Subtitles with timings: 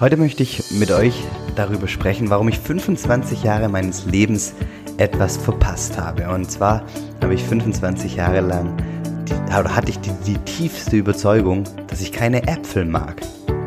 [0.00, 1.12] Heute möchte ich mit euch
[1.56, 4.54] darüber sprechen, warum ich 25 Jahre meines Lebens
[4.96, 6.30] etwas verpasst habe.
[6.30, 6.86] Und zwar
[7.20, 8.78] habe ich 25 Jahre lang,
[9.48, 13.20] oder hatte ich die, die tiefste Überzeugung, dass ich keine Äpfel mag.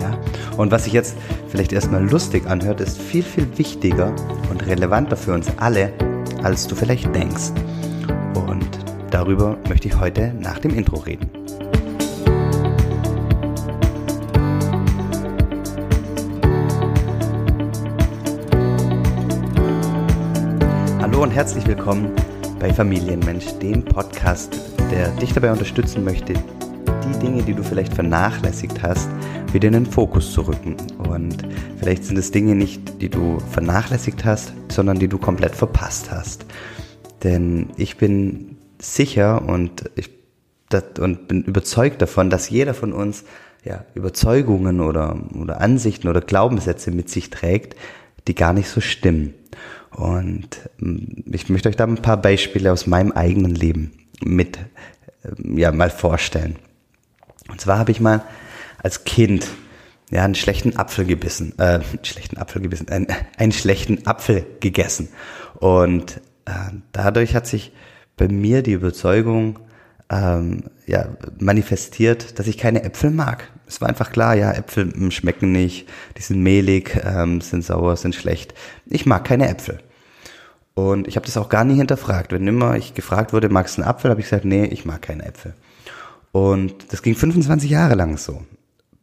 [0.00, 0.18] Ja?
[0.56, 4.12] Und was sich jetzt vielleicht erstmal lustig anhört, ist viel, viel wichtiger
[4.50, 5.92] und relevanter für uns alle,
[6.42, 7.52] als du vielleicht denkst.
[8.34, 8.68] Und
[9.12, 11.35] darüber möchte ich heute nach dem Intro reden.
[21.26, 22.14] Und herzlich willkommen
[22.60, 24.60] bei Familienmensch, dem Podcast,
[24.92, 29.08] der dich dabei unterstützen möchte, die Dinge, die du vielleicht vernachlässigt hast,
[29.52, 30.76] wieder in den Fokus zu rücken.
[30.98, 31.38] Und
[31.78, 36.46] vielleicht sind es Dinge nicht, die du vernachlässigt hast, sondern die du komplett verpasst hast.
[37.24, 40.10] Denn ich bin sicher und ich
[41.00, 43.24] und bin überzeugt davon, dass jeder von uns
[43.64, 47.74] ja, Überzeugungen oder, oder Ansichten oder Glaubenssätze mit sich trägt,
[48.28, 49.34] die gar nicht so stimmen.
[49.90, 54.58] Und ähm, ich möchte euch da ein paar Beispiele aus meinem eigenen Leben mit,
[55.24, 56.56] ähm, ja, mal vorstellen.
[57.48, 58.22] Und zwar habe ich mal
[58.82, 59.46] als Kind
[60.10, 65.08] ja, einen schlechten Apfel gebissen, äh, einen schlechten Apfel gebissen, einen, einen schlechten Apfel gegessen.
[65.54, 66.52] Und äh,
[66.92, 67.72] dadurch hat sich
[68.16, 69.58] bei mir die Überzeugung
[70.10, 73.50] ähm, ja, manifestiert, dass ich keine Äpfel mag.
[73.66, 77.96] Es war einfach klar, ja, Äpfel hm, schmecken nicht, die sind mehlig, ähm, sind sauer,
[77.96, 78.54] sind schlecht.
[78.86, 79.80] Ich mag keine Äpfel.
[80.74, 82.32] Und ich habe das auch gar nie hinterfragt.
[82.32, 85.02] Wenn immer ich gefragt wurde, magst du einen Apfel, habe ich gesagt, nee, ich mag
[85.02, 85.54] keine Äpfel.
[86.32, 88.42] Und das ging 25 Jahre lang so,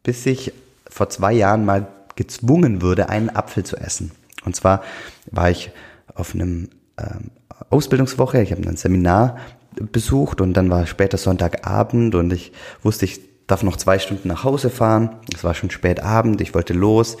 [0.04, 0.52] bis ich
[0.88, 4.12] vor zwei Jahren mal gezwungen wurde, einen Apfel zu essen.
[4.44, 4.82] Und zwar
[5.30, 5.72] war ich
[6.14, 7.30] auf einem ähm,
[7.70, 9.38] Ausbildungswoche, ich habe ein Seminar
[9.80, 14.44] besucht und dann war später Sonntagabend und ich wusste, ich darf noch zwei Stunden nach
[14.44, 15.16] Hause fahren.
[15.34, 17.16] Es war schon spät Abend, ich wollte los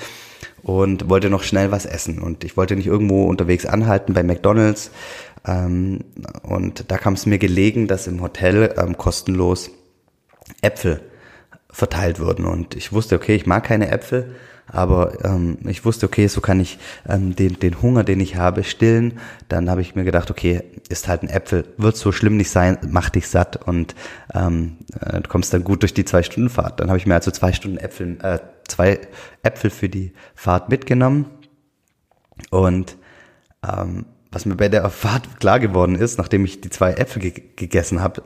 [0.62, 2.18] und wollte noch schnell was essen.
[2.20, 4.90] Und ich wollte nicht irgendwo unterwegs anhalten bei McDonald's.
[5.46, 6.00] Ähm,
[6.42, 9.70] und da kam es mir gelegen, dass im Hotel ähm, kostenlos
[10.62, 11.02] Äpfel
[11.70, 12.46] verteilt wurden.
[12.46, 14.34] Und ich wusste, okay, ich mag keine Äpfel,
[14.66, 18.64] aber ähm, ich wusste, okay, so kann ich ähm, den, den Hunger, den ich habe,
[18.64, 19.18] stillen.
[19.48, 22.78] Dann habe ich mir gedacht, okay, ist halt ein Äpfel, wird so schlimm nicht sein,
[22.88, 23.94] mach dich satt und
[24.34, 26.80] ähm, äh, du kommst dann gut durch die zwei Stunden Fahrt.
[26.80, 29.00] Dann habe ich mir also zwei Stunden Äpfel, äh, zwei
[29.42, 31.26] Äpfel für die Fahrt mitgenommen
[32.50, 32.96] und
[33.66, 37.42] ähm, was mir bei der Fahrt klar geworden ist, nachdem ich die zwei Äpfel ge
[37.54, 38.22] gegessen habe,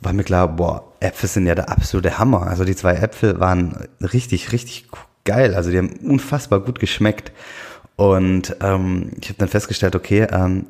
[0.00, 2.46] war mir klar, boah, Äpfel sind ja der absolute Hammer.
[2.46, 4.88] Also die zwei Äpfel waren richtig, richtig
[5.26, 5.54] geil.
[5.54, 7.32] Also die haben unfassbar gut geschmeckt.
[7.96, 10.66] Und ähm, ich habe dann festgestellt, okay, ähm,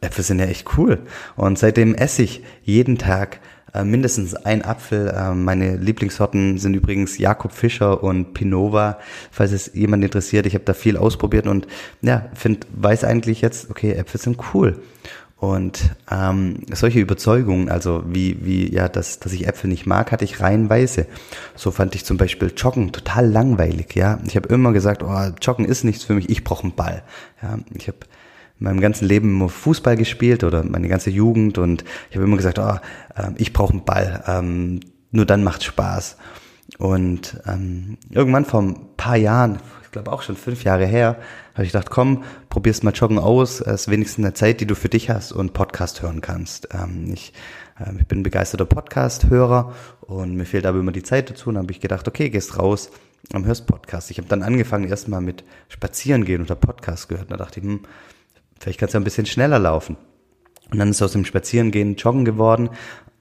[0.00, 1.00] Äpfel sind ja echt cool.
[1.36, 3.40] Und seitdem esse ich jeden Tag
[3.74, 5.08] äh, mindestens ein Apfel.
[5.08, 8.98] Äh, meine Lieblingssorten sind übrigens Jakob Fischer und Pinova,
[9.30, 10.46] falls es jemand interessiert.
[10.46, 11.66] Ich habe da viel ausprobiert und
[12.02, 14.82] ja, find, weiß eigentlich jetzt, okay, Äpfel sind cool.
[15.42, 20.24] Und ähm, solche Überzeugungen, also wie, wie, ja, dass, dass ich Äpfel nicht mag, hatte
[20.24, 21.08] ich reihenweise.
[21.56, 24.20] So fand ich zum Beispiel Joggen total langweilig, ja.
[24.24, 27.02] Ich habe immer gesagt, oh, Joggen ist nichts für mich, ich brauche einen Ball.
[27.42, 27.98] Ja, ich habe
[28.60, 32.36] in meinem ganzen Leben immer Fußball gespielt oder meine ganze Jugend und ich habe immer
[32.36, 32.76] gesagt, oh,
[33.16, 34.78] äh, ich brauche einen Ball, ähm,
[35.10, 36.18] nur dann macht Spaß.
[36.78, 39.58] Und ähm, irgendwann vor ein paar Jahren,
[39.92, 41.18] glaube auch schon fünf Jahre her,
[41.54, 44.74] habe ich gedacht, komm, probier's mal Joggen aus, es ist wenigstens eine Zeit, die du
[44.74, 46.68] für dich hast und Podcast hören kannst.
[46.72, 47.32] Ähm, ich,
[47.78, 51.70] äh, ich bin begeisterter Podcast-Hörer und mir fehlt aber immer die Zeit dazu und habe
[51.70, 52.90] ich gedacht, okay, gehst raus
[53.32, 54.10] und hörst Podcast.
[54.10, 57.30] Ich habe dann angefangen erstmal mit Spazieren gehen oder Podcast gehört.
[57.30, 57.80] Und da dachte ich, hm,
[58.58, 59.96] vielleicht kannst du ein bisschen schneller laufen.
[60.70, 62.70] Und dann ist aus dem Spazierengehen Joggen geworden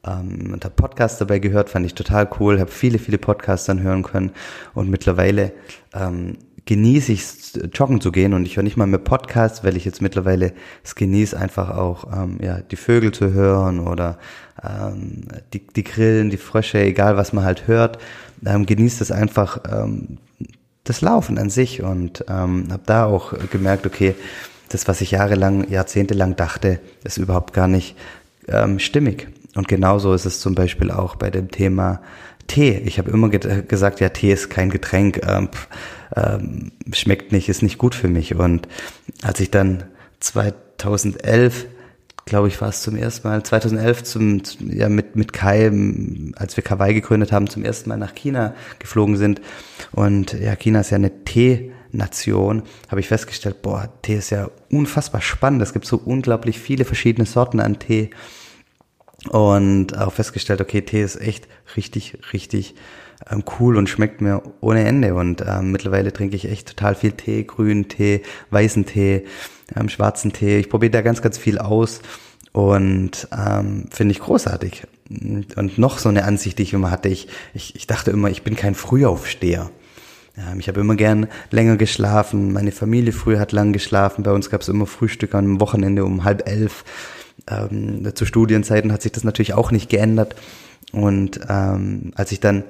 [0.06, 3.82] ähm, und habe Podcasts dabei gehört, fand ich total cool, habe viele, viele Podcasts dann
[3.82, 4.32] hören können
[4.74, 5.54] und mittlerweile
[5.94, 7.24] ähm, genieße ich
[7.74, 10.96] joggen zu gehen und ich höre nicht mal mehr Podcasts, weil ich jetzt mittlerweile es
[10.96, 14.18] genieße, einfach auch ähm, ja, die Vögel zu hören oder
[14.64, 15.24] ähm,
[15.54, 17.98] die, die Grillen, die Frösche, egal was man halt hört,
[18.46, 20.18] ähm, genießt es einfach ähm,
[20.84, 24.16] das Laufen an sich und ähm, habe da auch gemerkt, okay,
[24.70, 27.96] das, was ich jahrelang, jahrzehntelang dachte, ist überhaupt gar nicht
[28.48, 29.28] ähm, stimmig.
[29.56, 32.02] Und genauso ist es zum Beispiel auch bei dem Thema
[32.52, 32.82] Tee.
[32.84, 35.48] Ich habe immer ge gesagt, ja, Tee ist kein Getränk, ähm,
[36.14, 38.36] ähm, schmeckt nicht, ist nicht gut für mich.
[38.36, 38.68] Und
[39.24, 39.86] als ich dann
[40.20, 41.68] 2011
[42.26, 45.72] glaube ich, war es zum ersten Mal, 2011 zum, ja, mit, mit Kai,
[46.36, 49.42] als wir Kawaii gegründet haben, zum ersten Mal nach China geflogen sind.
[49.94, 55.22] Und ja, China ist ja eine Tee-Nation, habe ich festgestellt, boah, Tee ist ja unfassbar
[55.22, 55.62] spannend.
[55.62, 58.12] Es gibt so unglaublich viele verschiedene Sorten an Tee.
[59.30, 62.76] Und auch festgestellt, okay, Tee ist echt richtig, richtig
[63.30, 65.14] ähm, cool und schmeckt mir ohne Ende.
[65.14, 69.26] Und ähm, mittlerweile trinke ich echt total viel Tee, grünen Tee, weißen Tee,
[69.76, 70.58] ähm, schwarzen Tee.
[70.58, 72.02] Ich probiere da ganz, ganz viel aus
[72.52, 74.84] und ähm, finde ich großartig.
[75.56, 78.44] Und noch so eine Ansicht, die ich immer hatte, ich, ich, ich dachte immer, ich
[78.44, 79.70] bin kein Frühaufsteher.
[80.38, 82.54] Ähm, ich habe immer gern länger geschlafen.
[82.54, 84.24] Meine Familie früher hat lang geschlafen.
[84.24, 86.84] Bei uns gab es immer Frühstück am Wochenende um halb elf.
[87.48, 90.36] Ähm, zu Studienzeiten hat sich das natürlich auch nicht geändert.
[90.92, 92.64] Und ähm, als ich dann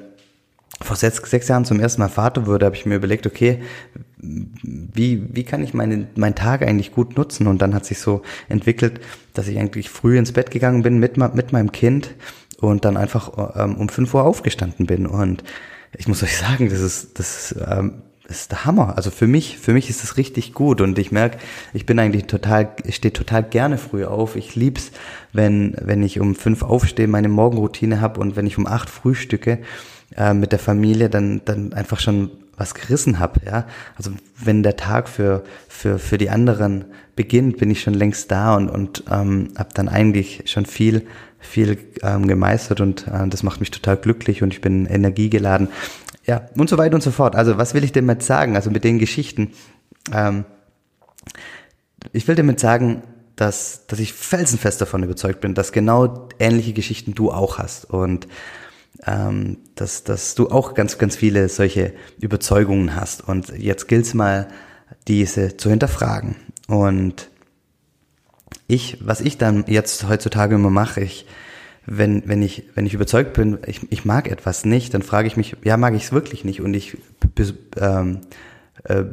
[0.81, 3.61] vor sechs, sechs Jahren zum ersten Mal Vater wurde, habe ich mir überlegt, okay,
[4.17, 7.47] wie, wie kann ich meine, meinen Tag eigentlich gut nutzen?
[7.47, 8.99] Und dann hat sich so entwickelt,
[9.33, 12.15] dass ich eigentlich früh ins Bett gegangen bin mit, mit meinem Kind
[12.59, 15.05] und dann einfach ähm, um fünf Uhr aufgestanden bin.
[15.05, 15.43] Und
[15.97, 18.01] ich muss euch sagen, das ist, das, ähm,
[18.37, 18.97] ist der Hammer.
[18.97, 21.37] Also für mich, für mich ist das richtig gut und ich merke,
[21.73, 24.35] ich bin eigentlich total, ich stehe total gerne früh auf.
[24.35, 24.91] Ich lieb's,
[25.33, 29.59] wenn, wenn ich um fünf aufstehe, meine Morgenroutine habe und wenn ich um acht frühstücke
[30.15, 33.65] äh, mit der Familie, dann, dann einfach schon was gerissen habe, ja.
[33.97, 36.85] Also wenn der Tag für, für, für die anderen
[37.15, 41.07] beginnt, bin ich schon längst da und, und ähm, habe dann eigentlich schon viel,
[41.39, 45.69] viel ähm, gemeistert und äh, das macht mich total glücklich und ich bin energiegeladen.
[46.31, 47.35] Ja, und so weiter und so fort.
[47.35, 48.55] Also was will ich damit sagen?
[48.55, 49.51] Also mit den Geschichten.
[50.13, 50.45] Ähm,
[52.13, 53.03] ich will damit sagen,
[53.35, 57.83] dass, dass ich felsenfest davon überzeugt bin, dass genau ähnliche Geschichten du auch hast.
[57.83, 58.29] Und
[59.05, 61.91] ähm, dass, dass du auch ganz, ganz viele solche
[62.21, 63.27] Überzeugungen hast.
[63.27, 64.47] Und jetzt gilt es mal,
[65.09, 66.37] diese zu hinterfragen.
[66.69, 67.29] Und
[68.67, 71.25] ich, was ich dann jetzt heutzutage immer mache, ich,
[71.85, 75.37] wenn, wenn ich, wenn ich überzeugt bin, ich, ich mag etwas nicht, dann frage ich
[75.37, 76.61] mich, ja, mag ich es wirklich nicht?
[76.61, 76.97] Und ich
[77.77, 78.21] ähm,
[78.83, 79.03] äh,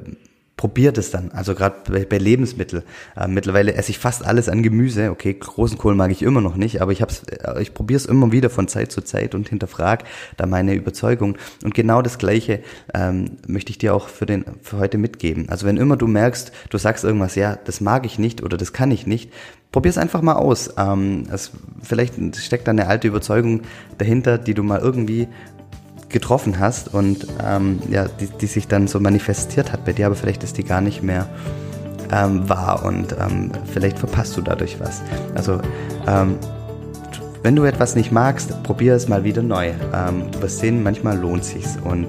[0.58, 1.31] probiert es dann.
[1.31, 2.82] Also gerade bei, bei Lebensmitteln.
[3.16, 5.10] Äh, mittlerweile esse ich fast alles an Gemüse.
[5.10, 8.05] Okay, großen Kohl mag ich immer noch nicht, aber ich hab's, äh, ich probiere es
[8.05, 10.05] immer wieder von Zeit zu Zeit und hinterfrage
[10.37, 11.38] da meine Überzeugung.
[11.64, 12.60] Und genau das Gleiche
[12.93, 15.49] ähm, möchte ich dir auch für den für heute mitgeben.
[15.49, 18.72] Also wenn immer du merkst, du sagst irgendwas, ja, das mag ich nicht oder das
[18.72, 19.32] kann ich nicht,
[19.70, 20.75] probier es einfach mal aus.
[20.76, 21.52] Ähm, es,
[21.82, 23.62] vielleicht steckt da eine alte Überzeugung
[23.96, 25.28] dahinter, die du mal irgendwie
[26.08, 30.14] getroffen hast und ähm, ja, die, die sich dann so manifestiert hat bei dir, aber
[30.14, 31.26] vielleicht ist die gar nicht mehr
[32.12, 35.02] ähm, wahr und ähm, vielleicht verpasst du dadurch was.
[35.34, 35.60] Also
[36.06, 36.37] ähm,
[37.43, 39.69] wenn du etwas nicht magst, probier es mal wieder neu.
[39.94, 42.08] Ähm, du wirst sehen, manchmal lohnt sich's und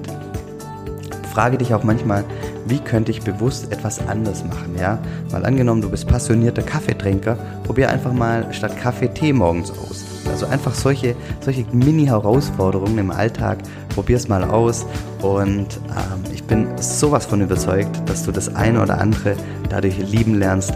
[1.32, 2.24] frage dich auch manchmal,
[2.66, 4.98] wie könnte ich bewusst etwas anders machen, ja?
[5.30, 10.09] Mal angenommen, du bist passionierter Kaffeetrinker, probier einfach mal statt Kaffee Tee morgens aus.
[10.30, 13.58] Also einfach solche, solche Mini-Herausforderungen im Alltag,
[13.94, 14.86] probier es mal aus
[15.22, 19.36] und ähm, ich bin sowas von überzeugt, dass du das eine oder andere
[19.68, 20.72] dadurch lieben lernst,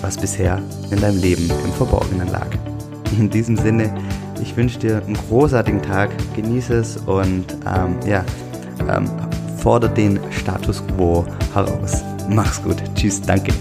[0.00, 0.60] was bisher
[0.90, 2.46] in deinem Leben im Verborgenen lag.
[3.18, 3.92] In diesem Sinne,
[4.40, 8.24] ich wünsche dir einen großartigen Tag, genieße es und ähm, ja,
[8.88, 9.08] ähm,
[9.58, 12.02] fordere den Status quo heraus.
[12.28, 12.76] Mach's gut.
[12.94, 13.52] Tschüss, danke.